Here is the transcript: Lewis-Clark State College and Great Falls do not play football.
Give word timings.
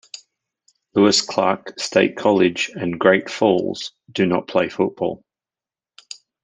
Lewis-Clark 0.95 1.79
State 1.79 2.15
College 2.15 2.71
and 2.73 2.97
Great 2.99 3.29
Falls 3.29 3.91
do 4.11 4.25
not 4.25 4.47
play 4.47 4.67
football. 4.67 5.23